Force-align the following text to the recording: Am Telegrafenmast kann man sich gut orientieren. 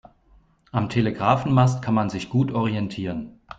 Am 0.71 0.89
Telegrafenmast 0.89 1.83
kann 1.83 1.93
man 1.93 2.09
sich 2.09 2.31
gut 2.31 2.51
orientieren. 2.51 3.39